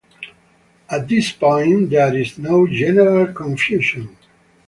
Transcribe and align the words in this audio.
At 0.89 1.07
this 1.07 1.31
point, 1.31 1.91
there 1.91 2.17
is 2.17 2.39
not 2.39 2.69
general 2.71 3.31
confusion. 3.35 4.09